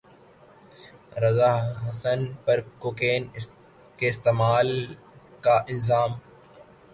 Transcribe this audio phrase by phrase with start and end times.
[1.23, 1.51] رضا
[1.83, 3.23] حسن پر کوکین
[3.99, 4.69] کے استعمال
[5.43, 6.11] کا الزام